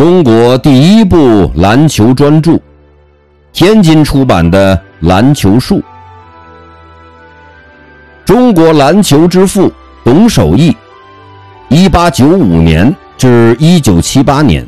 [0.00, 2.58] 中国第一部篮球专著，
[3.52, 5.78] 天津出版的《篮球术》。
[8.24, 9.70] 中国篮球之父
[10.02, 10.74] 董守义，
[11.68, 14.66] 一八九五年至一九七八年，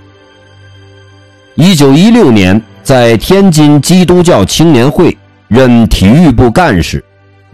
[1.55, 5.17] 一九一六年在天津基督教青年会
[5.49, 7.03] 任体育部干事、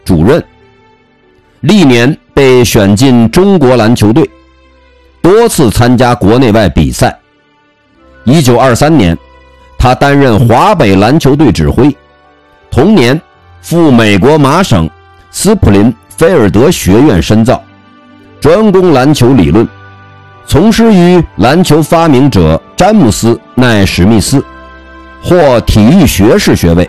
[0.05, 0.43] 主任，
[1.61, 4.29] 历年被选进中国篮球队，
[5.23, 7.17] 多次参加国内外比赛。
[8.29, 9.17] 一九二三年，
[9.79, 11.97] 他担任华北篮球队指挥，
[12.71, 13.19] 同年
[13.63, 14.89] 赴美国麻省。
[15.31, 17.63] 斯普林菲尔德学院深造，
[18.39, 19.67] 专攻篮球理论，
[20.47, 24.45] 从师于篮球发明者詹姆斯·奈史密斯，
[25.23, 26.89] 获体育学士学位。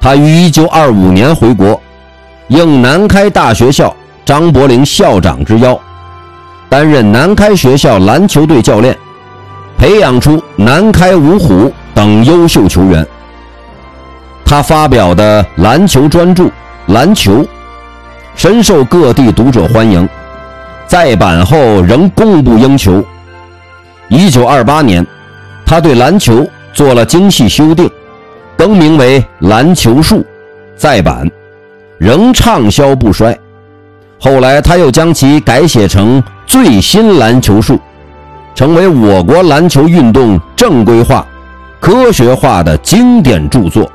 [0.00, 1.80] 他于1925年回国，
[2.48, 5.80] 应南开大学校张伯苓校长之邀，
[6.68, 8.96] 担任南开学校篮球队教练，
[9.84, 13.06] 培养出南开五虎等优秀球员。
[14.42, 16.44] 他发表的篮球专著
[16.86, 17.32] 《篮球》
[18.34, 20.08] 深受各地读者欢迎，
[20.86, 23.04] 再版后仍供不应求。
[24.08, 25.06] 一九二八年，
[25.66, 27.86] 他对篮球做了精细修订，
[28.56, 30.20] 更名为《篮球术》，
[30.78, 31.30] 再版，
[31.98, 33.38] 仍畅销不衰。
[34.18, 37.74] 后来他又将其改写成《最新篮球术》，
[38.54, 41.26] 成为我国篮球运动正规化、
[41.80, 43.90] 科学化的经典著作。